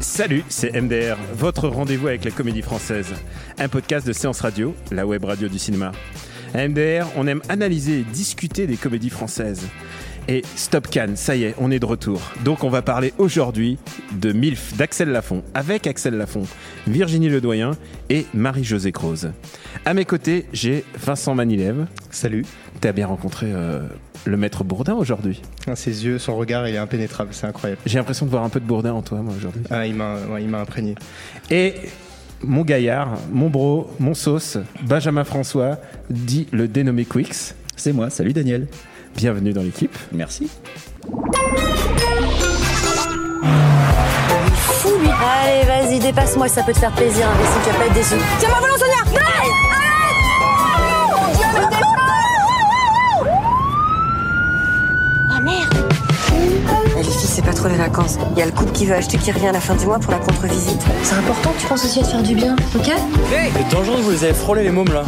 [0.00, 3.14] Salut, c'est MDR, votre rendez-vous avec la comédie française.
[3.58, 5.92] Un podcast de séance radio, la web radio du cinéma.
[6.54, 9.68] À MDR, on aime analyser et discuter des comédies françaises.
[10.28, 12.20] Et Stop Can, ça y est, on est de retour.
[12.44, 13.78] Donc on va parler aujourd'hui
[14.12, 16.42] de MILF d'Axel Lafont, avec Axel Lafont,
[16.86, 17.72] Virginie Ledoyen
[18.10, 19.32] et Marie-Josée Croze.
[19.86, 21.86] À mes côtés, j'ai Vincent Manilève.
[22.10, 22.44] Salut.
[22.80, 23.86] T'as bien rencontré euh,
[24.26, 25.40] le maître Bourdin aujourd'hui.
[25.66, 27.80] Ah, Ses yeux, son regard, il est impénétrable, c'est incroyable.
[27.86, 29.62] J'ai l'impression de voir un peu de Bourdin en toi, moi, aujourd'hui.
[29.70, 30.94] Ah, il m'a ouais, il m'a imprégné.
[31.50, 31.72] Et
[32.42, 35.78] mon gaillard, mon bro, mon sauce, Benjamin François,
[36.10, 37.54] dit le dénommé Quix.
[37.76, 38.66] C'est moi, salut Daniel.
[39.16, 39.96] Bienvenue dans l'équipe.
[40.12, 40.50] Merci.
[44.62, 47.94] Fou lui Allez, vas-y, dépasse-moi, ça peut te faire plaisir, imbécile, tu vas pas être
[47.94, 48.14] déçu.
[48.38, 48.94] Tiens ma volant, Sonia
[49.30, 49.50] Arrête
[55.30, 55.97] Ah merde
[57.18, 58.16] Filles, c'est pas trop les vacances.
[58.32, 59.98] Il y a le couple qui veut acheter qui revient à la fin du mois
[59.98, 60.80] pour la contre-visite.
[61.02, 62.90] C'est important que tu penses aussi à te faire du bien, ok?
[63.32, 65.02] C'est dangereux, vous les avez frôlés les mômes là.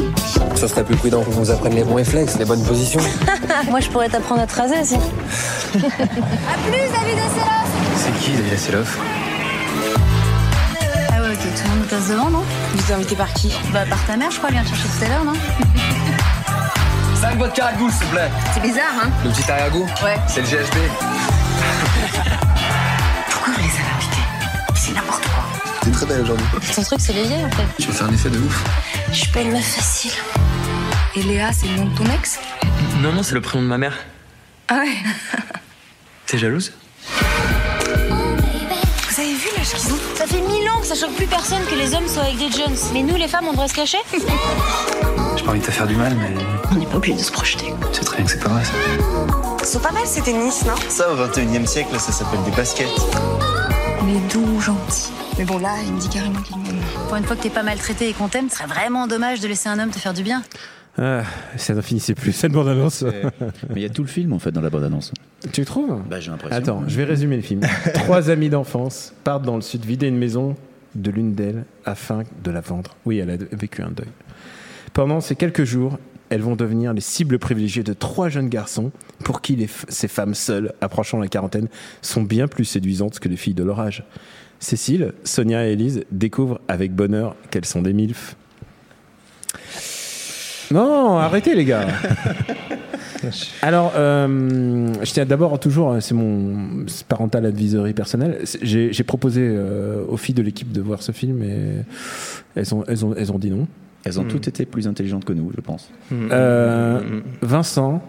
[0.56, 3.00] Ça serait plus prudent qu'on vous apprenne les bons réflexes, les bonnes positions.
[3.70, 4.96] Moi, je pourrais t'apprendre à te raser aussi.
[5.72, 5.80] C'est
[8.20, 8.98] qui David Asseloff
[11.10, 12.42] Ah ouais, ok, tout le monde passe devant, non?
[12.74, 14.88] Vous êtes invité par qui Bah par ta mère, je crois, elle vient te chercher
[14.98, 15.32] tout à l'heure, non?
[17.20, 18.30] 5 vodka à goût, s'il vous plaît.
[18.54, 19.10] C'est bizarre, hein?
[19.24, 20.16] Le petit arrière-goût Ouais.
[20.26, 21.29] C'est le GHB.
[22.12, 24.22] Pourquoi vous les avez invités
[24.74, 25.44] C'est n'importe quoi.
[25.82, 26.46] T'es très belle aujourd'hui.
[26.72, 27.64] Son truc, c'est les vieilles, en fait.
[27.78, 28.64] Tu vas faire un effet de ouf.
[29.12, 30.12] Je suis pas une meuf facile.
[31.16, 32.38] Et Léa, c'est le nom de ton ex
[33.00, 33.94] Non, non, c'est le prénom de ma mère.
[34.68, 34.94] Ah ouais
[36.26, 36.72] T'es jalouse
[37.08, 39.98] Vous avez vu l'âge qu'ils ont?
[40.14, 42.50] Ça fait mille ans que ça choque plus personne que les hommes soient avec des
[42.50, 42.76] Jones.
[42.92, 43.98] Mais nous, les femmes, on devrait se cacher?
[45.40, 46.34] J'ai pas envie de te faire du mal, mais
[46.70, 47.72] On n'est pas obligé de se projeter.
[47.92, 48.72] c'est très bien que c'est pas vrai ça.
[49.58, 50.74] Ils sont pas mal ces tennis, non?
[50.90, 52.86] Ça, au 21 e siècle, ça s'appelle des baskets.
[54.02, 55.10] Il est doux, gentil.
[55.38, 56.76] Mais bon, là, il me dit carrément qu'il m'aime.
[57.08, 59.48] Pour une fois que t'es pas maltraité et qu'on t'aime, ce serait vraiment dommage de
[59.48, 60.42] laisser un homme te faire du bien.
[60.98, 61.22] Ah,
[61.56, 62.32] ça ne finissait plus.
[62.32, 63.02] Cette bande-annonce.
[63.70, 65.10] Mais il y a tout le film en fait dans la bande-annonce.
[65.54, 66.02] tu trouves?
[66.06, 66.58] Bah j'ai l'impression.
[66.58, 67.62] Attends, je vais résumer le film.
[67.94, 70.54] Trois amies d'enfance partent dans le sud vider une maison
[70.94, 72.94] de l'une d'elles afin de la vendre.
[73.06, 74.08] Oui, elle a vécu un deuil.
[74.92, 75.98] Pendant ces quelques jours,
[76.30, 78.92] elles vont devenir les cibles privilégiées de trois jeunes garçons
[79.24, 81.68] pour qui les ces femmes seules, approchant la quarantaine,
[82.02, 84.04] sont bien plus séduisantes que les filles de leur âge.
[84.58, 88.36] Cécile, Sonia et Élise découvrent avec bonheur qu'elles sont des milfs.
[90.70, 91.88] Non, arrêtez les gars.
[93.62, 98.38] Alors, euh, je tiens d'abord toujours, c'est mon parental advisory personnel.
[98.62, 101.82] J'ai j'ai proposé euh, aux filles de l'équipe de voir ce film et
[102.54, 103.66] elles ont, elles ont, elles ont dit non.
[104.04, 105.90] Elles ont toutes été plus intelligentes que nous, je pense.
[106.12, 108.02] Euh, Vincent,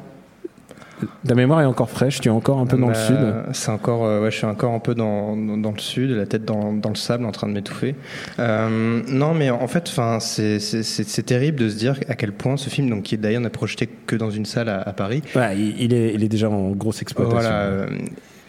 [1.28, 3.18] ta mémoire est encore fraîche, tu es encore un peu dans le Bah, sud.
[3.54, 6.26] C'est encore, euh, ouais, je suis encore un peu dans, dans, dans le sud, la
[6.28, 7.96] tête dans, dans le sable, en train de m'étouffer.
[8.40, 12.32] Euh, non, mais en fait, c'est c'est- c'est- c'est terrible de se dire à quel
[12.32, 15.24] point ce film, donc qui d'ailleurs n'est projeté que dans une salle à, à Paris,
[15.36, 17.40] Ouais, il, il est, il est déjà en grosse exploitation.
[17.40, 17.88] voilà, euh,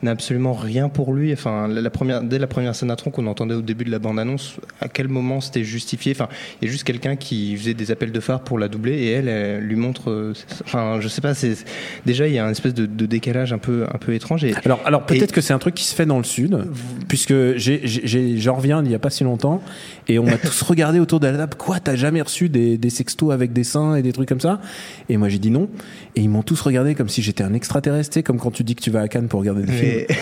[0.03, 1.33] un absolument, rien pour lui.
[1.33, 3.99] Enfin, la, la première, dès la première scène d'intro qu'on entendait au début de la
[3.99, 6.13] bande-annonce, à quel moment c'était justifié?
[6.13, 6.29] Enfin,
[6.61, 9.11] il y a juste quelqu'un qui faisait des appels de phare pour la doubler et
[9.13, 10.11] elle, elle lui montre.
[10.11, 10.33] euh,
[10.65, 11.35] Enfin, je sais pas.
[11.35, 11.57] C'est
[12.05, 14.45] déjà il y a une espèce de, de décalage un peu, un peu étrange.
[14.45, 16.59] Et Alors, alors peut-être que c'est un truc qui se fait dans le sud,
[17.09, 19.63] puisque j'ai- j'ai- j'ai- j'en reviens il y a pas si longtemps,
[20.09, 22.91] et on a tous regardé autour de la table, quoi, t'as jamais reçu des, des
[22.91, 24.61] sextos avec des seins et des trucs comme ça?
[25.09, 25.69] Et moi j'ai dit non,
[26.15, 28.83] et ils m'ont tous regardé comme si j'étais un extraterrestre, comme quand tu dis que
[28.83, 30.07] tu vas à Cannes pour regarder des films.
[30.09, 30.17] Mais-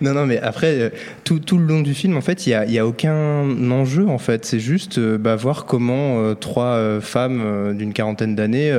[0.00, 0.90] non, non, mais après, euh,
[1.24, 4.06] tout, tout le long du film, en fait, il n'y a, y a aucun enjeu,
[4.08, 4.44] en fait.
[4.44, 8.76] C'est juste euh, bah, voir comment euh, trois euh, femmes d'une quarantaine d'années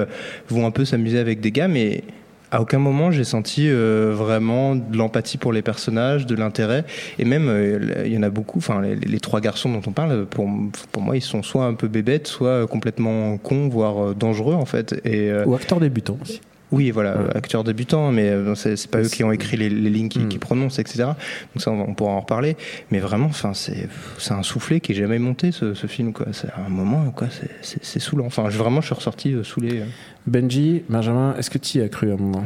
[0.49, 2.03] vont un peu s'amuser avec des gars, mais
[2.51, 6.85] à aucun moment j'ai senti euh, vraiment de l'empathie pour les personnages, de l'intérêt.
[7.19, 9.91] Et même, euh, il y en a beaucoup, enfin, les, les trois garçons dont on
[9.91, 10.49] parle, pour,
[10.91, 14.65] pour moi, ils sont soit un peu bébêtes, soit complètement cons, voire euh, dangereux, en
[14.65, 14.99] fait.
[15.05, 16.41] Et, Ou acteur débutant aussi.
[16.71, 19.89] Oui, voilà, acteurs débutants, mais euh, c'est c'est pas eux qui ont écrit les, les
[19.89, 20.27] lignes qui, Mm.
[20.27, 21.05] qui prononcent, etc.
[21.05, 22.57] Donc ça, on, va- on pourra en reparler.
[22.91, 23.87] Mais vraiment, enfin, c'est
[24.17, 26.25] c'est un soufflet qui est jamais monté, ce, ce film, quoi.
[26.33, 28.25] C'est un moment, quoi, c'est- c'est c'est saoulant.
[28.25, 29.79] Enfin, je- vraiment, je suis ressorti euh, saoulé.
[29.79, 29.85] euh.
[30.25, 32.43] Benji, Benjamin, est-ce que tu y as cru à un moment?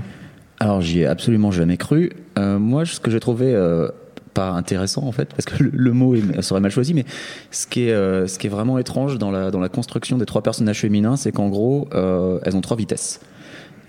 [0.59, 2.11] Alors j'y ai absolument jamais cru.
[2.37, 3.89] Euh, moi, ce que j'ai trouvé euh,
[4.35, 7.05] pas intéressant en fait, parce que le, le mot est, serait mal choisi, mais
[7.49, 10.25] ce qui est, euh, ce qui est vraiment étrange dans la, dans la construction des
[10.27, 13.19] trois personnages féminins, c'est qu'en gros, euh, elles ont trois vitesses.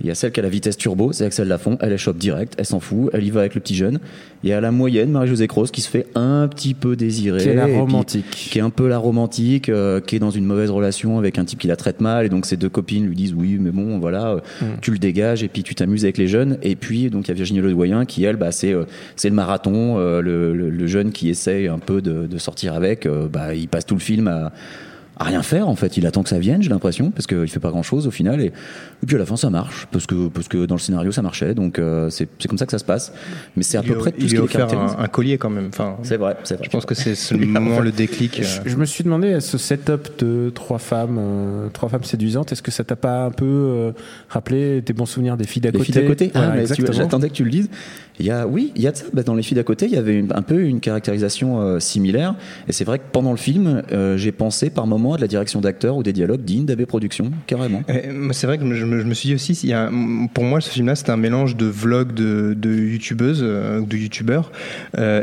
[0.01, 2.19] Il y a celle qui a la vitesse turbo, c'est Axel Lafont, elle est chope
[2.19, 4.01] direct, elle s'en fout, elle y va avec le petit jeune.
[4.43, 7.39] Il y a la moyenne, Marie-Josée Croce, qui se fait un petit peu désirer.
[7.41, 8.49] Qui est la puis- romantique.
[8.51, 11.45] qui est un peu la romantique, euh, qui est dans une mauvaise relation avec un
[11.45, 14.01] type qui la traite mal, et donc ses deux copines lui disent oui, mais bon,
[14.01, 14.65] voilà, euh, Mm.
[14.81, 16.59] tu le dégages, et puis tu t'amuses avec les jeunes.
[16.63, 18.85] Et puis donc il y a Virginie Ledoyen qui elle, bah c'est euh,
[19.15, 22.75] c'est le marathon, euh, le, le- le jeune qui essaye un peu de, de sortir
[22.75, 24.53] avec, bah il passe tout le film à
[25.19, 27.61] à rien faire en fait, il attend que ça vienne, j'ai l'impression, parce qu'il fait
[27.61, 30.29] pas grand chose au final, et, et puis à la fin ça marche, parce que
[30.29, 32.79] parce que dans le scénario ça marchait, donc euh, c'est c'est comme ça que ça
[32.79, 33.13] se passe.
[33.57, 35.09] Mais c'est à Il peu lui près tout il ce qui les offert un, un
[35.09, 35.69] collier quand même.
[35.69, 36.65] Enfin, C'est vrai, c'est vrai.
[36.65, 38.41] je pense que c'est le moment, le déclic.
[38.41, 38.43] euh.
[38.65, 42.63] Je, je me suis demandé, ce setup de trois femmes, euh, trois femmes séduisantes, est-ce
[42.63, 43.93] que ça t'a pas un peu euh,
[44.29, 46.57] rappelé tes bons souvenirs des filles d'à Les côté filles d'à côté Voilà, Ah, mais
[46.65, 46.93] tu- exactement.
[46.93, 47.69] j'attendais que tu le dises.
[48.19, 49.05] Il y a, oui, il y a de ça.
[49.13, 52.35] Bah, dans les filles d'à côté, il y avait un peu une caractérisation euh, similaire.
[52.69, 55.29] Et c'est vrai que pendant le film, euh, j'ai pensé par moments à de la
[55.29, 57.83] direction d'acteur ou des dialogues dignes d'AB Productions, carrément.
[58.13, 59.73] Moi, C'est vrai que je me, suis dit aussi,
[60.35, 64.53] pour moi, ce film-là, c'était un mélange de vlogs de, de youtubeuses euh, de youtubeurs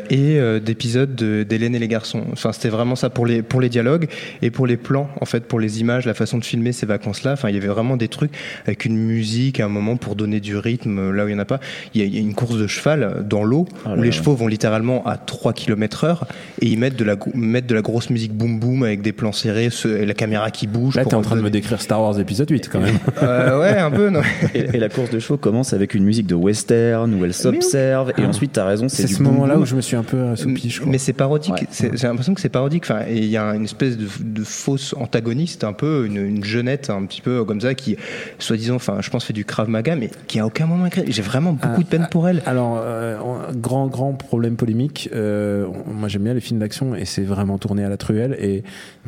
[0.09, 2.23] et d'épisodes de- d'Hélène et les garçons.
[2.31, 4.07] Enfin, c'était vraiment ça pour les pour les dialogues
[4.41, 7.33] et pour les plans, en fait, pour les images, la façon de filmer ces vacances-là.
[7.33, 8.31] Enfin, il y avait vraiment des trucs
[8.65, 11.39] avec une musique à un moment pour donner du rythme là où il y en
[11.39, 11.59] a pas.
[11.93, 14.47] Il y a, une course de cheval dans l'eau Ah où là les chevaux vont
[14.47, 16.25] littéralement à 3 km heure
[16.61, 19.31] et ils mettent de la mettent de la grosse musique boom boom avec des plans
[19.31, 20.95] serrés, ce- et la caméra qui bouge.
[20.95, 22.97] Là, t'es en train de me décrire Star Wars épisode 8 quand même.
[23.21, 24.21] Euh, ouais, un peu, non.
[24.55, 28.13] Et, et la course de chevaux commence avec une musique de western où elle s'observe.
[28.17, 30.79] Et ensuite, t'as raison, c'est ce moment-là où je me suis un peu assoupi, je
[30.79, 30.91] crois.
[30.91, 31.53] Mais c'est parodique.
[31.53, 31.91] Ouais.
[31.93, 32.83] J'ai l'impression que c'est parodique.
[32.85, 36.43] Enfin, et il y a une espèce de, de fausse antagoniste, un peu une, une
[36.43, 37.97] jeunette, un petit peu comme ça, qui,
[38.37, 41.03] soi-disant, enfin, je pense, fait du krav maga, mais qui a aucun moment écrit.
[41.07, 42.41] J'ai vraiment beaucoup de peine pour elle.
[42.45, 43.17] Alors, euh,
[43.55, 45.09] grand, grand problème polémique.
[45.13, 48.35] Euh, moi, j'aime bien les films d'action et c'est vraiment tourné à la truelle.
[48.39, 48.63] Et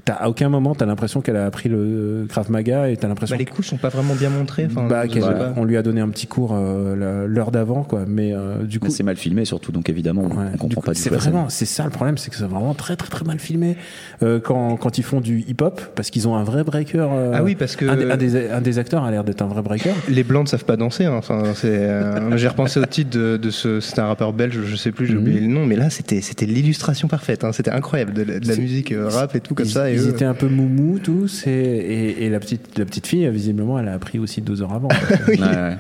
[0.06, 3.36] t'as, à aucun moment, t'as l'impression qu'elle a appris le Krav Maga et t'as l'impression
[3.36, 4.68] Bah, les coups sont pas vraiment bien montrés.
[4.70, 5.04] Enfin, bah,
[5.58, 8.04] on lui a donné un petit cours euh, l'heure d'avant, quoi.
[8.08, 10.82] Mais euh, du coup, c'est mal filmé surtout, donc évidemment, on- Ouais, on du comprend
[10.82, 12.96] coup, pas du c'est tout vraiment, c'est ça le problème, c'est que c'est vraiment très
[12.96, 13.76] très très mal filmé
[14.24, 17.08] euh, quand, quand ils font du hip-hop parce qu'ils ont un vrai breaker.
[17.14, 19.42] euh, Ah oui, parce que- un, des, un des- un des acteurs a l'air d'être
[19.42, 19.92] un vrai breaker.
[20.10, 21.06] Les blancs ne savent pas danser.
[21.06, 21.16] hein.
[21.18, 21.68] Enfin, c'est.
[21.70, 23.80] euh, J'ai repensé au titre de, de ce.
[23.80, 25.20] C'était un rappeur belge, je sais plus, j'ai Mhm.
[25.20, 27.44] oublié le nom, mais là, c'était c'était l'illustration parfaite.
[27.44, 27.52] hein.
[27.52, 29.90] C'était incroyable, de, la- de la C'est- musique euh, rap et tout comme ils, ça.
[29.92, 33.06] Et ils eux- étaient un peu moumou tous et, et, et la petite la petite
[33.08, 34.90] fille visiblement elle a appris aussi deux heures avant.
[35.28, 35.40] Oui.
[35.40, 35.76] Ouais, ouais.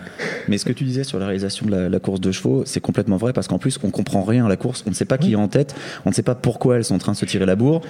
[0.48, 2.80] Mais ce que tu disais sur la réalisation de la, la course de chevaux, c'est
[2.82, 4.84] complètement vrai parce qu'en plus, on comprend rien à la course.
[4.86, 5.74] On ne sait pas qui est en tête.
[6.06, 7.82] On ne sait pas pourquoi elles sont en train de se tirer la bourre.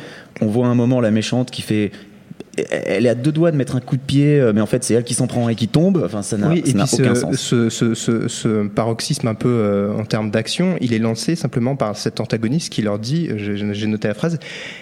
[0.41, 1.91] On voit un moment la méchante qui fait.
[2.69, 4.83] Elle est à deux doigts de mettre un coup de pied, euh, mais en fait,
[4.83, 6.01] c'est elle qui s'en prend et qui tombe.
[6.05, 7.35] Enfin, ça n'a Oui, aucun ce, sens.
[7.35, 12.19] ce, ce, paroxysme un peu euh, en termes d'action, il est lancé simplement par cet
[12.19, 14.37] antagoniste qui leur dit, j'ai j'ai noté la phrase,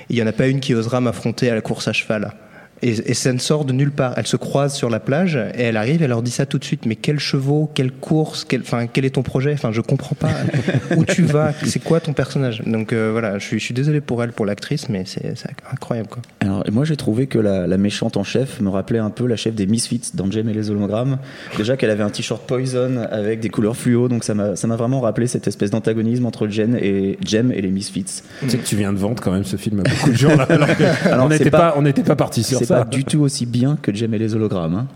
[0.10, 2.34] il n'y en a pas une qui osera m'affronter à la course à cheval.
[2.82, 4.14] Et, et ça ne sort de nulle part.
[4.18, 6.64] Elle se croise sur la plage et elle arrive, elle leur dit ça tout de
[6.64, 6.86] suite.
[6.86, 9.54] Mais quels chevaux, quelle course, quel, enfin, quel est ton projet?
[9.54, 10.30] Enfin, je comprends pas.
[10.98, 11.54] Où tu vas?
[11.66, 12.62] C'est quoi ton personnage?
[12.66, 15.34] Donc euh, voilà, je suis, je suis désolé pour elle, pour l'actrice, mais c'est
[15.72, 16.22] incroyable quoi.
[16.40, 19.36] Alors, moi, j'ai trouvé que la, la méchante en chef me rappelait un peu la
[19.36, 21.18] chef des Misfits dans Jem et les hologrammes.
[21.58, 25.28] Déjà qu'elle avait un t-shirt Poison avec des couleurs fluo, donc ça m'a vraiment rappelé
[25.28, 28.06] cette espèce d'antagonisme entre Jen et Jem et les Misfits.
[28.42, 30.36] tu sais que tu viens de vendre quand même ce film à beaucoup de gens
[30.36, 30.44] là.
[30.50, 32.69] alors que Alors, on n'était pas- pas, on n'était pas parti sur C'est ça.
[32.76, 34.76] Pas du tout aussi bien que Jem et les hologrammes.
[34.76, 34.88] hein.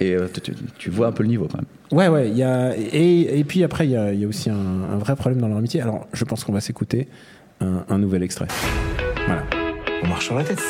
[0.00, 0.26] Et euh,
[0.78, 1.66] tu, vois un peu le niveau quand même.
[1.96, 4.28] Ouais, ouais, il y a et, et puis après il y a, il y a
[4.28, 5.80] aussi un, un vrai problème dans leur amitié.
[5.80, 7.06] Alors, je pense qu'on va s'écouter
[7.60, 8.48] un, un nouvel extrait.
[9.26, 9.44] Voilà.
[10.02, 10.60] On marche sur la tête.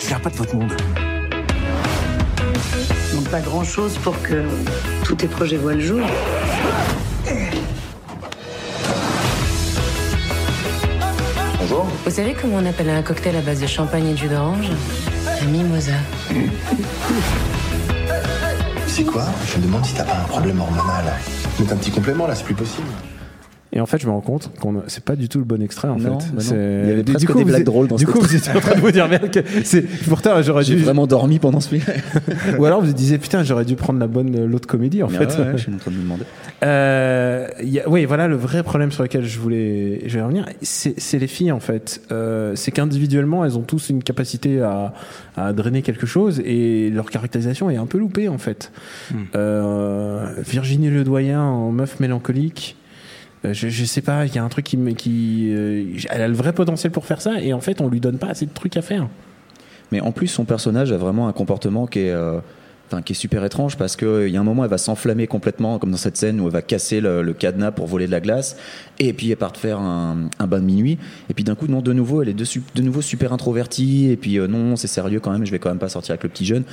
[0.00, 0.72] Je viens pas de votre monde.
[3.14, 4.42] Donc pas grand chose pour que
[5.04, 6.00] tous tes projets voient le jour.
[11.66, 11.86] Bonjour.
[12.04, 14.68] Vous savez comment on appelle un cocktail à base de champagne et de jus d'orange
[15.40, 15.92] Un mimosa.
[18.86, 19.24] C'est quoi?
[19.46, 21.04] Je me demande si t'as pas un problème hormonal.
[21.58, 22.86] Donc un petit complément là, c'est plus possible.
[23.76, 25.88] Et en fait, je me rends compte qu'on c'est pas du tout le bon extrait
[25.88, 26.32] en Non, fait.
[26.32, 26.42] bah
[26.84, 28.36] Il y avait du coup, des vous blagues êtes- drôles dans Du ce coup, vous
[28.36, 31.40] étiez en train de vous dire merde que c'est pourtant j'aurais J'ai dû vraiment dormi
[31.40, 31.82] pendant ce film.
[32.58, 35.18] ou alors vous vous disiez putain j'aurais dû prendre la bonne l'autre comédie en Mais
[35.18, 35.24] fait.
[35.26, 36.22] ouais, ouais, je suis en train de me demander.
[36.62, 40.22] Euh, il y a- oui, voilà le vrai problème sur lequel je voulais, je vais
[40.22, 40.46] revenir.
[40.62, 42.00] C'est c'est les filles en fait.
[42.12, 44.94] Euh, c'est qu'individuellement, elles ont tous une capacité à,
[45.36, 48.70] à drainer quelque chose et leur caractérisation est un peu loupée en fait.
[49.34, 52.76] Euh, Virginie Ledoyen en meuf mélancolique.
[53.44, 56.52] Euh, Je, sais pas, il y a un truc qui, euh, elle a le vrai
[56.52, 58.82] potentiel pour faire ça et en fait on lui donne pas assez de trucs à
[58.82, 59.08] faire.
[59.92, 62.40] Mais en plus, son personnage a vraiment un comportement qui est, euh,
[63.04, 65.90] qui est super étrange parce qu'il y a un moment, elle va s'enflammer complètement, comme
[65.90, 68.56] dans cette scène où elle va casser le, cadenas pour voler de la glace,
[68.98, 70.98] et puis elle part faire un, un bain de minuit,
[71.28, 74.38] et puis d'un coup, non, de nouveau, elle est de, nouveau super introvertie, et puis
[74.38, 76.64] non, c'est sérieux quand même, je vais quand même pas sortir avec le petit jeune.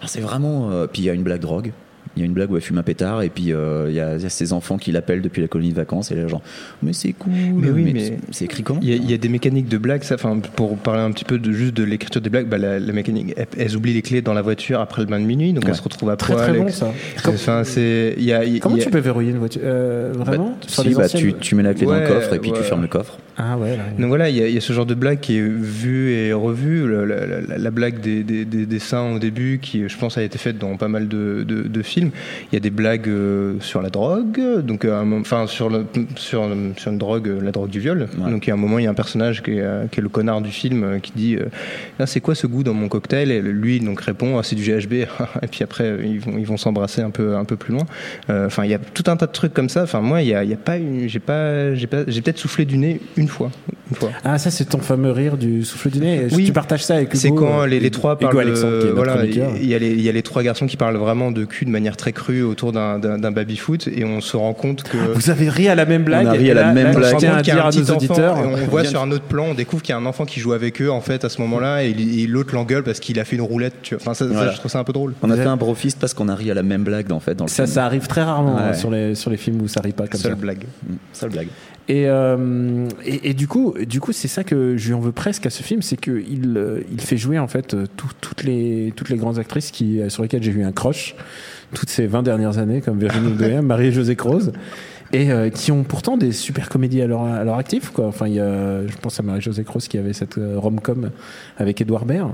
[0.00, 0.70] Ah, c'est vraiment.
[0.92, 1.72] puis il y a une blague drogue.
[2.16, 4.00] Il y a une blague où elle fume un pétard et puis euh, il y,
[4.00, 6.24] a, il y a ses enfants qui l'appellent depuis la colonie de vacances et elle
[6.24, 6.40] est genre
[6.82, 9.18] mais c'est cool Mais oui, mais- c'est écrit comment Il y, a, il y a
[9.18, 12.20] des mécaniques de blagues, ça, enfin, pour parler un petit peu de, juste de l'écriture
[12.22, 15.02] des blagues, bah, la, la mécanique, elles, elles oublient les clés dans la voiture après
[15.02, 15.70] le bain de minuit, donc Ouais.
[15.70, 16.48] elles se retrouvent à Très poil.
[16.48, 16.92] très bon ça.
[17.26, 19.30] Enfin, c'est, il y a, il y a- Comment il y a- tu peux verrouiller
[19.32, 22.32] une voiture euh, Vraiment Si, les bah, tu, tu mets la clé dans le coffre
[22.34, 23.18] et puis tu fermes le coffre.
[23.36, 23.76] Ah ouais.
[23.76, 25.42] Là, Donc voilà, il y, a- il y a ce genre de blague qui est
[25.42, 26.88] vue et revue.
[26.90, 30.16] La, la- la- la blague des, des, des- des seins au début, qui je pense
[30.16, 32.05] a été faite dans pas mal de, de- de films.
[32.50, 35.84] Il y a des blagues euh, sur la drogue, donc moment- enfin sur, le,
[36.16, 38.08] sur, sur une drogue, euh, la drogue du viol.
[38.18, 38.30] Ouais.
[38.30, 40.00] Donc il y a un moment, il y a un personnage qui est, euh, qui
[40.00, 41.46] est le connard du film euh, qui dit euh,
[41.98, 43.30] Ah, c'est quoi ce goût dans mon cocktail?
[43.30, 44.92] Et lui donc répond ah, c'est du GHB.
[45.42, 47.84] et puis après euh, ils vont ils vont s'embrasser un peu un peu plus loin.
[48.30, 49.82] Euh, Enfin il y a tout un tas de trucs comme ça.
[49.82, 52.38] Enfin moi il y a, il y a pas j'ai pas j'ai pas j'ai peut-être
[52.38, 53.50] soufflé du nez une fois
[53.90, 54.10] une fois.
[54.24, 56.26] Ah, ça, c'est ton fameux rire du souffle du nez.
[56.32, 56.46] Oui.
[56.46, 57.14] Tu partages ça avec.
[57.14, 58.40] C'est quand euh, les, les trois Hugo parlent.
[58.40, 60.42] Alexandre, qui est de, notre voilà, il y, a les- il y a les trois
[60.42, 63.88] garçons qui parlent vraiment de cul de manière très crue autour d'un- d'un d'un baby-foot
[63.88, 64.96] et on se rend compte que.
[64.96, 66.26] Vous avez ri à la même blague.
[66.26, 68.38] On a ri à la là- même là, on à dire à nos enfant auditeurs.
[68.38, 70.38] et on voit sur un autre plan, on découvre qu'il y a un enfant qui
[70.40, 71.94] joue avec eux en fait à ce moment-là et,
[72.28, 73.74] l'autre l'engueule parce qu'il a fait une roulette.
[73.82, 74.02] Tu vois.
[74.02, 75.14] Enfin, ça, je trouve ça un peu drôle.
[75.22, 77.34] On a fait un brofist parce qu'on a ri à la même blague en fait
[77.34, 77.74] dans le Ça, film.
[77.74, 78.76] ça arrive très rarement hein, Ouais.
[78.76, 80.36] sur, les, sur les films où ça rit pas comme Seule ça.
[80.38, 80.64] blague.
[80.88, 81.48] Mm, Seule blague.
[81.88, 85.12] Et, euh, et, et du coup, du coup, c'est ça que je lui en veux
[85.12, 88.42] presque à ce film, c'est qu'il euh, il fait jouer en fait euh, tout- toutes
[88.42, 91.14] les toutes les grandes actrices qui sur lesquelles j'ai eu un crush
[91.74, 94.52] toutes ces 20 dernières années, comme Virginie Ledoyen, Marie-Josée Croze,
[95.12, 97.90] et euh, qui ont pourtant des super comédies à leur, à leur actif.
[97.90, 98.06] Quoi.
[98.06, 101.10] Enfin, il y a, je pense à Marie-Josée Croze qui avait cette euh, rom-com
[101.58, 102.30] avec Edouard Baird.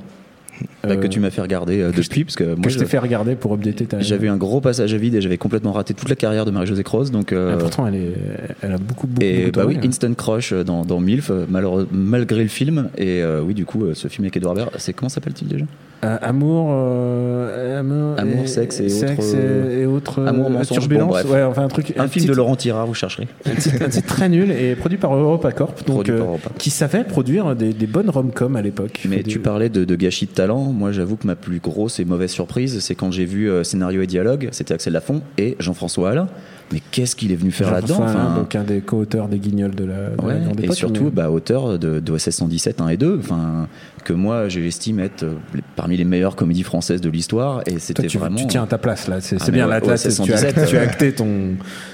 [0.84, 2.84] Bah, Euh, que tu m'as fait regarder euh, depuis parce que moi que je t'ai
[2.84, 4.00] fait regarder pour updater ta.
[4.00, 6.50] j'avais eu un gros passage à vide et j'avais complètement raté toute la carrière de
[6.52, 8.12] Marie-Josée Croze donc euh, Ah, pourtant, elle, est,
[8.60, 9.22] elle a beaucoup, beaucoup.
[9.24, 9.88] et beaucoup bah oui hein.
[9.88, 13.86] instant crush dans, dans Milf euh, malheureux- malgré le film et euh, oui du coup
[13.86, 15.64] euh, ce film avec Edouard Baird c'est comment s'appelle-t-il déjà?
[16.04, 21.06] Euh, amour, euh, amour, Amour, sexe et autres, et, et autres euh, Amour, mensonge, bon,
[21.06, 21.30] bref.
[21.30, 23.88] ouais, enfin un truc, un film titre- de Laurent Tirard vous chercherez un titre, un
[23.88, 26.50] titre très nul et produit par EuropaCorp, donc Produit par Europa.
[26.58, 29.02] qui savait produire des, des bonnes rom-com à l'époque.
[29.08, 30.72] Mais Des- tu parlais de, de gâchis de talent.
[30.72, 34.02] Moi, j'avoue que ma plus grosse et mauvaise surprise, c'est quand j'ai vu euh, scénario
[34.02, 34.48] et dialogue.
[34.50, 36.26] C'était Axel Lafont et Jean-François Alain.
[36.72, 39.84] Mais qu'est-ce qu'il est venu faire là-dedans Enfin, donc un des co-auteurs des Guignols de
[39.84, 42.80] la, de la ouais, grande Et époque, surtout, mais- bah, auteur de, de OSS 117
[42.80, 43.68] 1 et 2, enfin,
[44.04, 45.34] que moi, j'estime être euh,
[45.76, 47.62] parmi les meilleures comédies françaises de l'histoire.
[47.66, 48.36] Et c'était tu, vraiment.
[48.36, 50.54] tu tiens à ta place là, c'est Ah, bien ouais, c'est- c'est tu, as, 117,
[50.68, 50.86] tu as ouais.
[50.86, 51.26] acté ton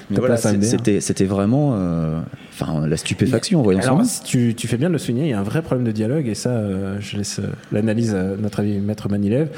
[0.09, 2.19] voilà, place c'était, c'était vraiment, euh,
[2.53, 4.03] enfin, la stupéfaction en voyant ça.
[4.05, 5.91] si tu, tu fais bien de le souligner, il y a un vrai problème de
[5.91, 9.49] dialogue, et ça, euh, je laisse euh, l'analyse à notre ami Maître Manilev.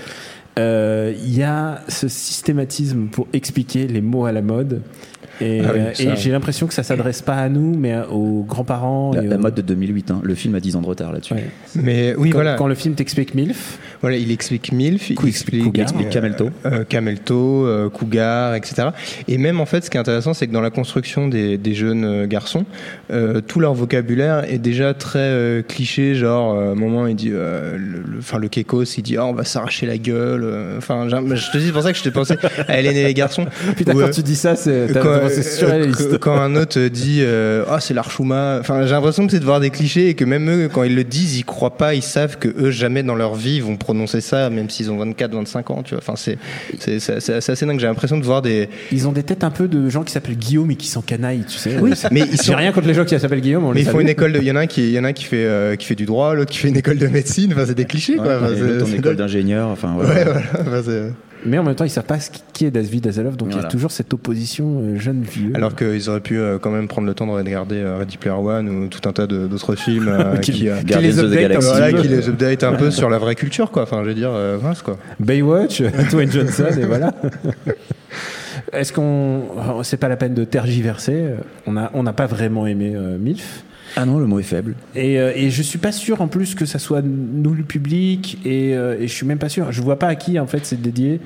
[0.60, 4.82] Euh, Il y a ce systématisme pour expliquer les mots à la mode.
[5.42, 6.04] Et, Ah oui, euh, ça.
[6.04, 9.12] et j'ai l'impression que ça s'adresse pas à nous, mais aux grands-parents.
[9.14, 10.22] La, et la mode de 2008, hein.
[10.24, 11.34] le film a 10 ans de retard là-dessus.
[11.34, 11.46] Ouais.
[11.76, 12.56] Mais oui, quand, voilà.
[12.56, 15.76] quand le film t'explique MILF, Voilà, il explique MILF, il explique, Cougar.
[15.76, 16.50] Il explique Camelto.
[16.66, 18.90] euh, Camelto, euh, Cougar, etc.
[19.28, 21.74] Et même en fait, ce qui est intéressant, c'est que dans la construction des, des
[21.74, 22.66] jeunes euh, garçons,
[23.12, 26.16] euh, tout leur vocabulaire est déjà très euh, cliché.
[26.16, 29.18] Genre, euh, à un moment, il dit, euh, le, le- enfin, le Kekos, il dit,
[29.18, 30.44] ah, on va s'arracher la gueule.
[30.44, 32.36] euh, Enfin, je te dis, c'est pour ça que je t'ai pensé
[32.68, 33.46] à Hélène et les garçons.
[33.78, 34.88] putain, Où, quand euh, tu dis ça, c'est
[35.34, 36.18] c'est euh, surréaliste.
[36.20, 39.60] quand un autre dit euh, ah c'est l'Archuma enfin j'ai l'impression que c'est de voir
[39.60, 42.38] des clichés et que même eux quand ils le disent ils croient pas ils savent
[42.38, 45.84] que eux jamais dans leur vie vont prononcer ça même s'ils ont 24 25 ans
[45.84, 46.38] tu vois enfin c'est
[46.80, 49.44] c'est c'est c'est- c'est assez dingue j'ai l'impression de voir des Ils ont des têtes
[49.44, 51.78] un peu de gens qui s'appellent Guillaume et qui sont canailles, tu sais.
[51.80, 53.66] Oui, mais ils J'ai sont- rien contre les gens qui s'appellent Guillaume.
[53.66, 55.04] on mais ils font une école de il y en a un qui y en
[55.04, 57.08] a un qui fait euh, qui fait du droit l'autre qui fait une école de
[57.08, 59.68] médecine enfin c'est des clichés quoi Ouais, Enfin, et c'est- l'autre en c'est école d'ingénieur,
[59.70, 60.10] enfin voilà.
[60.14, 61.14] ouais voilà Enfin, c'est-
[61.46, 63.60] Mais en même temps, ils savent pas ce qui- est David Azelov, donc il y
[63.60, 65.52] a toujours cette opposition euh, jeune-vieux.
[65.56, 68.36] alors qu'ils auraient pu euh, quand même prendre le temps de regarder euh, Ready Player
[68.38, 71.68] One ou tout un tas d'autres films Qui- qui, qui Guardians les update, Galaxy.
[71.68, 72.14] un voilà, petit qui peu.
[72.16, 73.82] les update un peu sur la vraie culture, quoi.
[73.84, 74.98] Enfin, je veux dire, euh, mince, quoi.
[75.20, 75.82] Baywatch,
[76.12, 77.14] Dwayne Johnson, et voilà.
[78.74, 79.42] Est-ce qu'on.
[79.84, 81.24] C'est pas la peine de tergiverser.
[81.66, 83.64] On n'a on n'a pas vraiment aimé euh, MILF.
[83.98, 84.76] Ah non, le mot est faible.
[84.96, 88.38] Et, euh, et je suis pas sûr en plus que ça soit nous le public.
[88.46, 89.72] Et, euh, et je suis même pas sûr.
[89.72, 91.20] Je vois pas à qui en fait c'est dédié.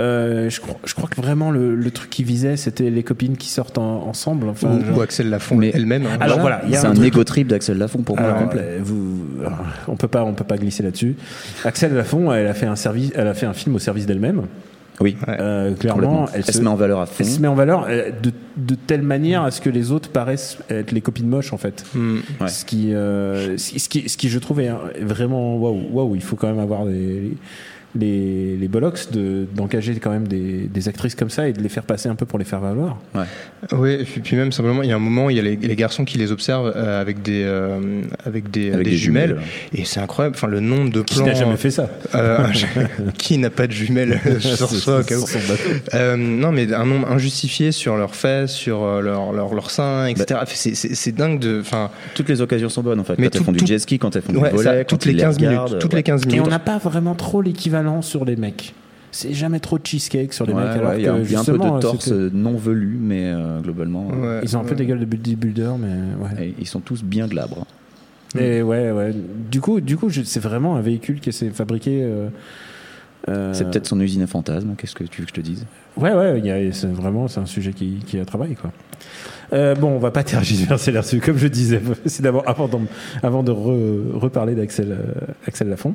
[0.00, 3.36] Euh, je, crois, je crois que vraiment le, le truc qui visait c'était les copines
[3.36, 4.48] qui sortent en- ensemble.
[4.48, 6.06] Enfin, Ou, genre- ou Axel Lafont Mais- elle-même.
[6.06, 6.16] hein.
[6.20, 8.62] Alors voilà, il y a C'est un, égo trip d'Axel Lafont pour moi Alors, complet.
[8.62, 11.14] euh, vous, alors, on peut pas, on peut pas glisser là-dessus.
[11.64, 14.42] Axel Lafont, elle a fait un service, elle a fait un film au service d'elle-même.
[15.00, 16.26] Oui, Euh, clairement, complètement.
[16.34, 17.14] elle, Elle se met en valeur à fond.
[17.20, 20.10] elle se met en valeur euh, de, de telle manière à ce que les autres
[20.10, 21.84] paraissent être les copines moches en fait.
[21.94, 22.18] Hmm.
[22.40, 22.48] Ouais.
[22.48, 25.88] Ce qui, euh, ce qui- ce qui, ce qui je trouve est est vraiment waouh,
[25.92, 26.14] waouh.
[26.14, 27.32] Il faut quand même avoir des
[27.94, 31.68] les, les bollocks de d'engager quand même des, des actrices comme ça et de les
[31.68, 32.98] faire passer un peu pour les faire valoir.
[33.72, 35.76] Oui, et puis, même simplement, il y a un moment, il y a les, les
[35.76, 39.42] garçons qui les observent euh, avec des euh, avec des, Avec des des jumelles, jumelles.
[39.74, 40.36] et c'est incroyable.
[40.36, 41.26] Enfin, le nombre de Qui plans.
[41.26, 42.38] n'a jamais fait ça euh,
[43.18, 45.26] qui n'a pas de jumelles sur soi au cas où.
[45.26, 45.68] sur son bateau.
[45.94, 50.06] Euh, non, mais un nombre injustifié sur leurs fesses, sur euh, leur leur, leur sein,
[50.06, 50.26] etc.
[50.30, 51.58] Bah, c'est dingue de.
[51.60, 53.14] Enfin, Toutes les occasions sont bonnes en fait.
[53.18, 54.84] Mais quand elles tout- font du jet ski, quand elles font ouais, du ça, volet,
[54.84, 55.98] toutes quand les ils 15 minutes, regardent, toutes ouais.
[55.98, 56.42] les 15 Et minutes.
[56.46, 58.74] on n'a pas vraiment trop l'équivalent sur les mecs.
[59.10, 60.72] C'est jamais trop de cheesecake sur les Ouais, mecs.
[60.78, 62.56] Alors ouais, il y a, que un- il y a un peu de torse non
[62.56, 65.88] velu, mais euh, globalement, euh, Ouais, Ils ont un peu des gueules de bodybuilder, mais
[66.24, 66.46] ouais.
[66.48, 67.66] et ils sont tous bien glabres.
[68.38, 69.12] Et ouais, ouais.
[69.50, 72.00] Du coup, du coup, je- c'est vraiment un véhicule qui s'est fabriqué.
[72.02, 72.28] euh,
[73.28, 74.74] euh, C'est peut-être son usine à fantasmes.
[74.78, 75.66] Qu'est-ce que tu veux que je te dise?
[75.98, 76.38] Ouais, ouais.
[76.38, 78.72] il y a- C'est vraiment, c'est un sujet qui, qui a travaillé, quoi.
[79.52, 81.20] Euh, bon, on va pas tergiverser là-dessus.
[81.20, 82.70] Comme je disais, c'est d'abord avant,
[83.22, 84.96] avant de re- reparler d'Axel
[85.46, 85.94] Axel Lafont.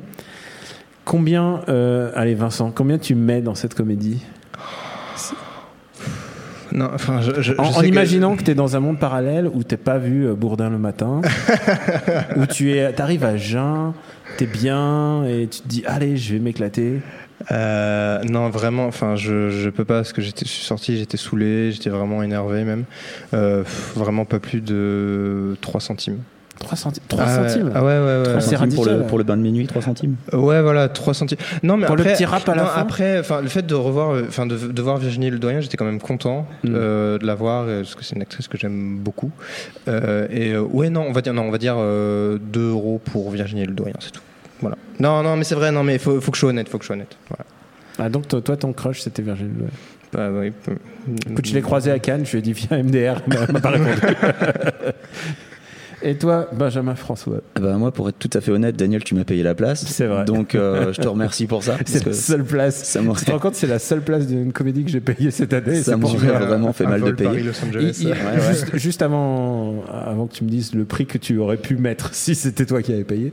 [1.08, 4.22] Combien, euh, allez Vincent, combien tu mets dans cette comédie?
[6.70, 8.80] Non, enfin, je, je- je En, en sais que- imaginant que, tu es dans un
[8.80, 11.22] monde parallèle où t'es pas vu euh, Bourdin le matin,
[12.36, 13.94] où tu es, arrives à jeun,
[14.36, 17.00] t'es bien et tu te dis allez, je vais m'éclater.
[17.52, 21.16] Euh, non, vraiment, enfin, je, je peux pas parce que j'étais je suis sorti, j'étais
[21.16, 22.84] saoulé, j'étais vraiment énervé même.
[23.32, 23.64] Euh,
[23.96, 26.18] vraiment pas plus de 3 centimes.
[26.60, 27.02] 3 centimes.
[27.08, 27.70] 3 Ah ouais, centimes.
[27.74, 28.40] Ah ouais, ouais, ouais.
[28.40, 31.38] C'est pour, le, pour le bain de minuit, 3 centimes Ouais, voilà, 3 centimes.
[31.62, 33.74] Non, mais Pour le après, petit rap à la non, fin après, le fait de
[33.74, 36.68] revoir, euh, enfin, de, de voir Virginie Le Doyen, j'étais quand même content Mm.
[36.74, 39.30] euh, de la voir parce que c'est une actrice que j'aime beaucoup.
[39.88, 43.30] Euh, et ouais, non, on va dire, non, on va dire euh, 2 euros pour
[43.30, 44.22] Virginie Le Doyen, c'est tout.
[44.60, 44.76] Voilà.
[44.98, 46.78] Non, non, mais c'est vrai, non, mais il faut, faut que je sois honnête, faut
[46.78, 47.16] que je sois honnête.
[47.28, 47.44] Voilà.
[48.00, 49.50] Ah, donc toi, ton crush, c'était Virgile.
[49.60, 49.68] Ouais.
[50.12, 50.52] Bah, oui,
[51.30, 53.68] Écoute, je l'ai croisé à Cannes, je lui ai dit viens MDR, m'a- m'a pas
[53.70, 53.90] répondu.
[56.02, 59.14] Et toi, Benjamin François Ah bah, Moi, pour être tout à fait honnête, Daniel, tu
[59.14, 59.84] m'as payé la place.
[59.86, 60.24] C'est vrai.
[60.24, 61.76] Donc, euh, je te remercie pour ça.
[61.86, 62.84] C'est la seule place.
[62.84, 65.52] ça Tu te rends compte, c'est la seule place d'une comédie que j'ai payée cette
[65.52, 65.82] année.
[65.82, 67.28] Ça m'aurait vraiment fait un mal de payer.
[67.30, 67.98] Paris-Los Il- Angeles.
[68.02, 68.14] il- ouais.
[68.52, 72.14] juste, juste avant, avant que tu me dises le prix que tu aurais pu mettre
[72.14, 73.32] si c'était toi qui avais payé,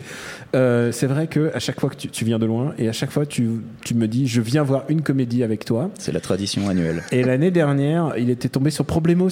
[0.55, 2.93] euh, c'est vrai que à chaque fois que tu, tu viens de loin et à
[2.93, 3.49] chaque fois tu,
[3.83, 5.89] tu me dis je viens voir une comédie avec toi.
[5.99, 7.03] C'est la tradition annuelle.
[7.11, 9.29] Et l'année dernière, il était tombé sur Problemos.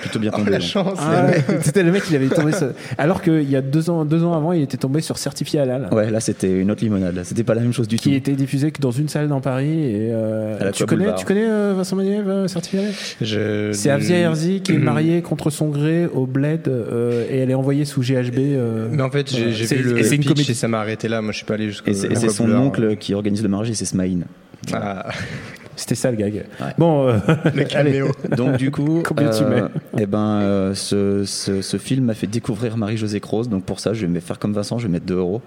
[0.00, 0.50] Plutôt bien Oh, tombé.
[0.52, 0.66] la donc.
[0.66, 0.98] chance.
[1.00, 1.26] Ah
[1.62, 2.68] C'était le mec, il avait tombé sur...
[2.98, 5.88] Alors qu'il y a deux ans, deux ans avant, il était tombé sur Certifié Halal.
[5.92, 7.20] Ouais, là, c'était une autre limonade.
[7.24, 8.14] C'était pas la même chose du Qui tout.
[8.16, 9.68] était diffusé que dans une salle dans Paris.
[9.70, 11.18] Et, euh, tu, connais, Boulevard.
[11.18, 12.92] tu connais euh, Vincent Maniev, euh, Certifié Halal?
[13.20, 17.50] Je- C'est Avzia Herzi qui est mariée contre son gré au bled euh, et elle
[17.50, 18.38] est envoyée sous GHB.
[18.38, 20.50] euh, Mais en fait, j'ai vu le et c'est une pitch comédie.
[20.50, 21.22] et ça m'a arrêté là.
[21.22, 21.90] Moi, je suis pas allé jusqu'au.
[21.90, 24.24] Et c'est et c'est son oncle qui organise le mariage et c'est Smaïn.
[24.72, 25.06] Ah,
[25.76, 26.44] C'était ça le gag.
[26.78, 27.18] Bon, euh,
[27.54, 28.10] le caméo.
[28.36, 29.62] Donc du coup, Combien tu mets
[29.98, 33.48] eh ben, euh, ce, ce, ce film m'a fait découvrir Marie-Josée Croze.
[33.48, 35.40] Donc pour ça, je vais me faire comme Vincent, je vais mettre 2 euros.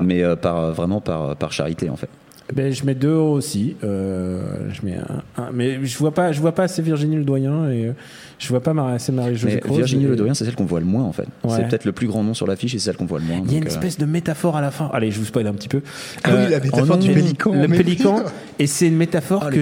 [0.00, 2.08] Mais euh, par, vraiment par, par charité en fait.
[2.54, 3.76] Ben, je mets deux aussi.
[3.84, 4.40] Euh,
[4.72, 7.70] je mets un, un- mais je vois pas, je vois pas assez Virginie le doyen
[7.70, 7.92] et euh,
[8.38, 9.60] je vois pas assez Mais Marie-Josée.
[9.68, 11.26] Virginie Et- Le Doyen, c'est celle qu'on voit le moins en fait.
[11.44, 11.50] Ouais.
[11.56, 13.42] C'est peut-être le plus grand nom sur l'affiche et c'est celle qu'on voit le moins.
[13.44, 14.88] Il y a une euh, espèce de métaphore à la fin.
[14.94, 15.82] Allez, je vous spoil un petit peu.
[16.24, 18.22] Ah oui, la métaphore en du pélican, Le pélican.
[18.58, 19.60] Et c'est une métaphore Ah, que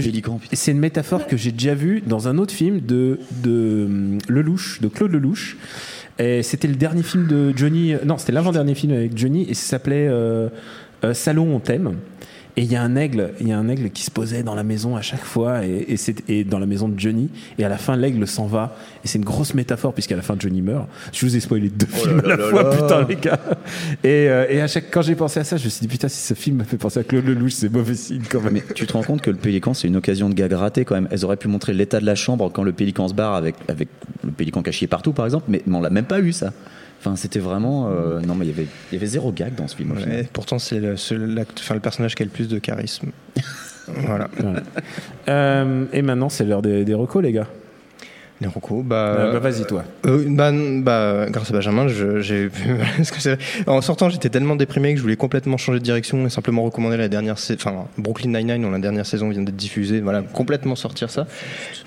[0.53, 4.81] c'est une métaphore que j'ai déjà vue dans un autre film de de hum, Lelouch,
[4.81, 5.57] de Claude Lelouch.
[6.19, 7.95] Et c'était le dernier film de Johnny.
[8.07, 10.49] Non, c'était l'avant-dernier film avec Johnny et ça s'appelait euh,
[11.05, 11.95] euh, Salon on t'aime.
[12.59, 14.55] Et il y a un aigle, il y a un aigle qui se posait dans
[14.55, 17.29] la maison à chaque fois et, et, c'est- et dans la maison de Johnny.
[17.59, 18.75] Et à la fin, l'aigle s'en va.
[19.05, 20.89] Et c'est une grosse métaphore puisqu'à la fin, Johnny meurt.
[21.13, 23.39] Je vous ai spoilé deux films à la fois, putain les gars.
[24.03, 26.09] Et, euh, et à chaque quand j'ai pensé à ça, je me suis dit putain
[26.09, 28.55] si ce film m'a fait penser à Claude Lelouch, c'est mauvais signe quand même.
[28.55, 30.95] Mais tu te rends compte que le pélican, c'est une occasion de gag raté quand
[30.95, 31.09] même.
[31.11, 33.89] Elles auraient pu montrer l'état de la chambre quand le pélican se barre avec, avec
[34.25, 36.55] le pélican caché partout, par exemple, mais, mais on l'a même pas eu ça.
[37.07, 37.89] Enfin, c'était vraiment.
[37.89, 39.93] euh, non, mais il y avait, il y avait zéro gag dans ce film.
[39.93, 40.11] au final.
[40.11, 43.11] Ouais, pourtant, c'est le, seul enfin, le personnage qui a le plus de charisme.
[43.87, 44.29] voilà.
[44.41, 44.63] Voilà.
[45.29, 47.47] Euh, et maintenant, c'est l'heure des, des recos, les gars.
[48.41, 49.83] Les recos, bah, Euh, bah, vas-y, toi.
[50.05, 52.51] Euh, bah, bah, grâce à Benjamin, j'ai
[53.67, 56.99] en sortant, j'étais tellement déprimé que je voulais complètement changer de direction et simplement recommander
[56.99, 60.01] la dernière, enfin Brooklyn Nine-Nine, dont la dernière saison vient d'être diffusée.
[60.01, 61.27] Voilà, complètement sortir ça,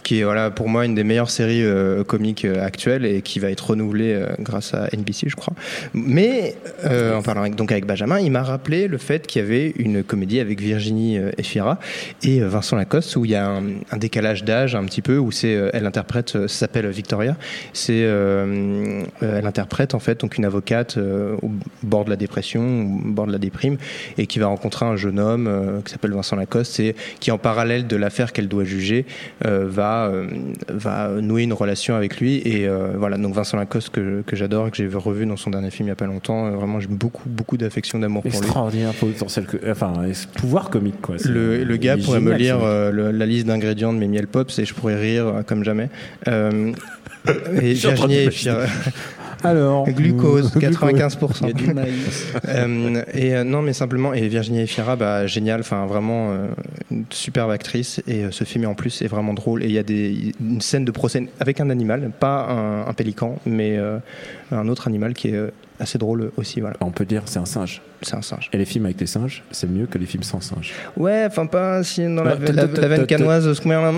[0.01, 3.39] qui est voilà pour moi une des meilleures séries euh, comiques euh, actuelles et qui
[3.39, 5.53] va être renouvelée grâce à NBC, je crois.
[5.93, 9.73] Mais en parlant avec, donc avec Benjamin, il m'a rappelé le fait qu'il y avait
[9.77, 11.77] une comédie avec Virginie Efira
[12.23, 15.31] et Vincent Lacoste où il y a un, un décalage d'âge un petit peu où
[15.31, 17.35] c'est elle interprète euh, s'appelle Victoria.
[17.73, 21.51] C'est euh, euh, elle interprète en fait donc une avocate au
[21.83, 22.61] bord de la dépression
[23.05, 23.77] au bord de la déprime
[24.17, 27.87] et qui va rencontrer un jeune homme qui s'appelle Vincent Lacoste et qui en parallèle
[27.87, 29.05] de l'affaire qu'elle doit juger
[29.45, 30.11] va
[30.67, 32.35] va nouer une relation avec lui.
[32.45, 33.17] Et voilà.
[33.17, 35.89] Donc Vincent Lacoste que, que j'adore et que j'ai revu dans son dernier film il
[35.89, 38.37] y a pas longtemps vraiment j'ai beaucoup beaucoup d'affection d'amour pour lui.
[38.37, 39.93] Extraordinaire potentiel, que- enfin,
[40.37, 41.15] pouvoir comique, quoi.
[41.25, 44.57] Le, le gars pourrait me lire euh, le- la liste d'ingrédients de mes miel pops
[44.59, 45.89] et je pourrais rire comme jamais.
[46.29, 46.73] Euh,
[47.61, 48.29] et Virginie
[49.43, 51.37] Alors, glucose, euh, 95%.
[51.41, 52.33] Il y a du maïs.
[52.47, 56.47] Euh, et euh, non, mais simplement, et Virginie Efira, bah, génial, enfin vraiment euh,
[56.91, 58.01] une superbe actrice.
[58.07, 59.63] Et euh, ce film en plus est vraiment drôle.
[59.63, 62.93] Et il y a des, une scène de procès avec un animal, pas un, un
[62.93, 63.99] pélican, mais euh,
[64.51, 66.59] un autre animal qui est euh, assez drôle aussi.
[66.61, 67.81] Voilà, On peut dire c'est un singe.
[68.01, 68.49] c'est un singe.
[68.53, 70.73] Et les films avec des singes, c'est mieux que les films sans singes.
[70.97, 73.91] Ouais, enfin pas si dans la, veine canoise, ce qu'on met en-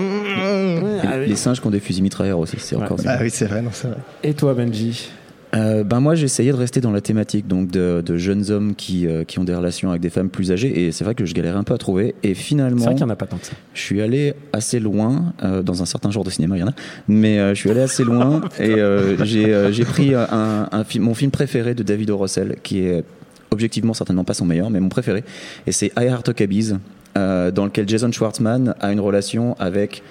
[1.18, 2.84] Les, les singes qui ont des fusils mitrailleurs aussi, c'est Ouais.
[2.84, 3.98] encore Ah oui, c'est vrai, non, c'est vrai.
[4.22, 5.10] Et toi, Benji?
[5.54, 9.06] Euh, ben moi j'essayais de rester dans la thématique donc de, de jeunes hommes qui,
[9.06, 11.34] euh, qui ont des relations avec des femmes plus âgées et c'est vrai que je
[11.34, 13.36] galérais un peu à trouver et C'est finalement vrai qu'il n'y en a pas tant
[13.36, 13.52] que ça.
[13.74, 16.68] je suis allé assez loin euh, dans un certain genre de cinéma il y en
[16.68, 16.74] a
[17.06, 20.84] mais euh, je suis allé assez loin et euh, j'ai euh, j'ai pris un, un
[20.84, 22.16] film mon film préféré de David O.
[22.16, 23.04] Russell qui est
[23.50, 25.22] objectivement certainement pas son meilleur mais mon préféré
[25.66, 26.30] et c'est I Heart
[27.18, 30.02] euh, dans lequel Jason Schwartzman a une relation avec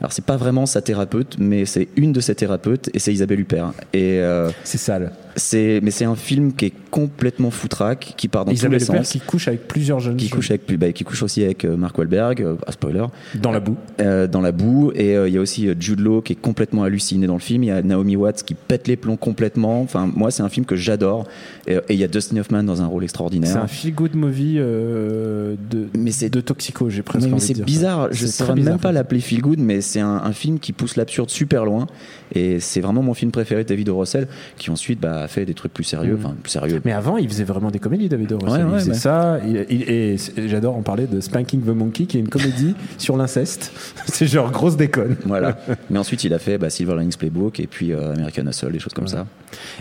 [0.00, 3.40] alors c'est pas vraiment sa thérapeute mais c'est une de ses thérapeutes et c'est Isabelle
[3.40, 5.12] Huppert et euh, C'est sale.
[5.38, 8.98] C'est mais c'est un film qui est complètement foutraque qui part dans Isabelle tous les
[8.98, 9.10] sens.
[9.10, 11.96] qui couche avec plusieurs jeunes qui couche avec bah, qui couche aussi avec euh, Mark
[11.98, 13.04] Wahlberg euh, ah, spoiler.
[13.34, 13.76] Dans la boue.
[14.00, 14.92] euh, dans la boue.
[14.94, 17.62] Et euh, il y a aussi Jude Law qui est complètement halluciné dans le film.
[17.64, 19.82] Il y a Naomi Watts qui pète les plombs complètement.
[19.82, 21.26] Enfin moi c'est un film que j'adore.
[21.66, 24.56] Et il y a Dustin Hoffman dans un rôle C'est extraordinaire un feel good movie
[24.58, 28.44] euh, de, Mais c'est- de toxico, j'ai presque mais, mais c'est bizarre, je ne C'est
[28.44, 31.64] saurais même pas l'appeler feel good, mais c'est un, un film qui pousse l'absurde super
[31.64, 31.86] loin.
[32.34, 33.88] Et c'est vraiment mon film préféré de David.
[33.88, 36.18] Russell, qui ensuite bah, a fait des trucs plus sérieux, Mm.
[36.26, 36.80] enfin plus sérieux.
[36.84, 38.38] Mais avant, il faisait vraiment des comédies, David O.
[38.38, 38.50] Russell.
[38.50, 38.96] Ouais, il ouais, faisait ouais.
[38.96, 39.38] ça.
[39.46, 40.16] il- il- et
[40.48, 43.72] j'adore en parler de Spanking the Monkey, qui est une comédie sur l'inceste.
[44.06, 45.16] C'est genre grosse déconne.
[45.26, 45.58] Voilà.
[45.90, 48.78] Mais ensuite, il a fait bah, Silver Linings Playbook et puis euh, American Hustle, des
[48.78, 49.26] choses comme ça.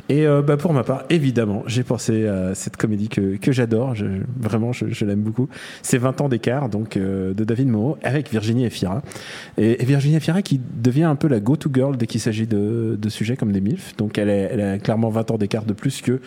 [0.10, 3.96] Et euh, bah, pour ma part, évidemment, j'ai pensé à cette comédie que, que j'adore.
[3.96, 4.06] Je-
[4.40, 5.48] vraiment, je, je l'aime beaucoup.
[5.82, 9.02] C'est 20 ans d'écart, donc euh, de David Moreau, avec Virginie Efira.
[9.58, 12.98] Et, et Virginie Efira qui devient un peu la go-to girl dès qu'il s'agit de,
[13.00, 13.96] de sujets comme des MILF.
[13.98, 16.20] Donc elle, est- elle a clairement 20 ans d'écart de plus que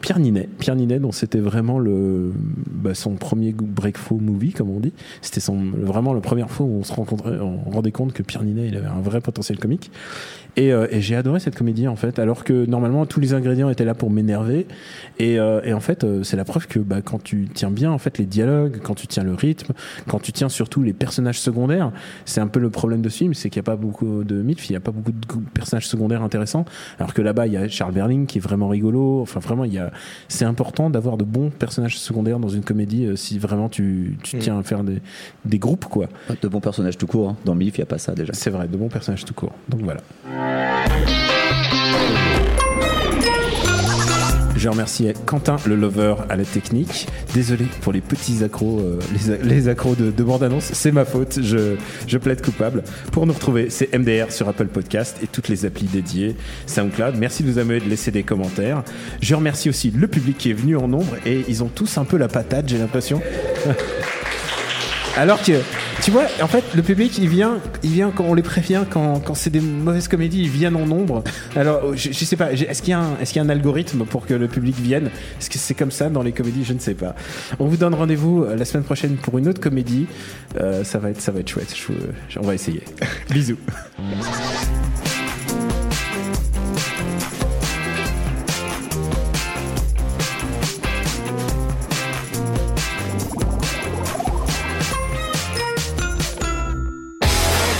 [0.00, 0.48] Pierre Ninet.
[0.58, 2.32] Pierre Ninet, dont c'était vraiment le,
[2.70, 4.92] bah, son premier breakthrough movie, comme on dit.
[5.22, 8.76] C'était vraiment la première fois où on se on rendait compte que Pierre Ninet, il
[8.76, 9.90] avait un vrai potentiel comique.
[10.56, 13.68] Et, euh, et j'ai adoré cette comédie en fait, alors que normalement tous les ingrédients
[13.68, 14.66] étaient là pour m'énerver.
[15.18, 17.90] Et, euh, et en fait, euh, c'est la preuve que bah, quand tu tiens bien
[17.92, 19.74] en fait les dialogues, quand tu tiens le rythme,
[20.06, 21.92] quand tu tiens surtout les personnages secondaires,
[22.24, 24.40] c'est un peu le problème de ce film, c'est qu'il n'y a pas beaucoup de
[24.40, 25.18] milf, il n'y a pas beaucoup de
[25.52, 26.64] personnages secondaires intéressants.
[26.98, 29.20] Alors que là-bas, il y a Charles Berling qui est vraiment rigolo.
[29.20, 29.90] Enfin, vraiment, il y a.
[30.28, 34.36] C'est important d'avoir de bons personnages secondaires dans une comédie euh, si vraiment tu, tu
[34.36, 34.38] Mm.
[34.40, 35.00] tiens à faire des,
[35.44, 36.08] des groupes quoi.
[36.42, 37.30] De bons personnages tout court.
[37.30, 37.36] hein.
[37.44, 38.32] Dans Milf, il n'y a pas ça déjà.
[38.32, 39.52] C'est vrai, de bons personnages tout court.
[39.68, 40.00] Donc voilà.
[44.66, 47.06] Je remercie Quentin le lover à la technique.
[47.34, 48.98] Désolé pour les petits accros, euh,
[49.44, 50.72] les, accros de, de bande-annonce.
[50.72, 51.76] C'est ma faute, je,
[52.08, 52.82] je plaide coupable.
[53.12, 56.34] Pour nous retrouver, c'est MDR sur Apple Podcast et toutes les applis dédiées,
[56.66, 57.14] SoundCloud.
[57.16, 58.82] Merci de nous amener de laisser des commentaires.
[59.20, 62.04] Je remercie aussi le public qui est venu en nombre et ils ont tous un
[62.04, 63.20] peu la patate, j'ai l'impression.
[65.16, 65.52] Alors que,
[66.02, 69.18] tu vois, en fait, le public, il vient, il vient quand on les prévient, quand,
[69.20, 71.24] quand c'est des mauvaises comédies, ils viennent en nombre.
[71.54, 75.10] Alors, je, sais pas, est-ce qu'il y, a un- algorithme pour que le public vienne?
[75.40, 76.64] Est-ce que c'est comme ça dans les comédies?
[76.64, 77.14] Je ne sais pas.
[77.58, 80.06] On vous donne rendez-vous euh, la semaine prochaine pour une autre comédie.
[80.60, 81.74] Euh, ça va être, ça va être chouette.
[82.38, 82.82] On va essayer.
[83.30, 83.56] Bisous.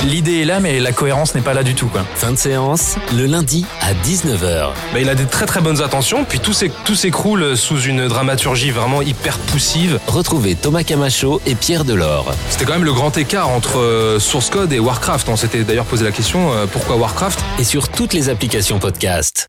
[0.06, 1.88] L'idée est là, mais la cohérence n'est pas là du tout.
[1.88, 2.04] Quoi.
[2.14, 4.68] Fin de séance, le lundi à 19h.
[4.92, 9.02] Bah, il a des très très bonnes intentions, puis tout s'écroule sous une dramaturgie vraiment
[9.02, 9.98] hyper poussive.
[10.06, 12.32] Retrouvez Thomas Camacho et Pierre Delors.
[12.50, 15.28] C'était quand même le grand écart entre euh, Source Code et Warcraft.
[15.28, 17.40] On s'était d'ailleurs posé la question euh, pourquoi Warcraft?
[17.58, 19.48] Et sur toutes les applications podcast.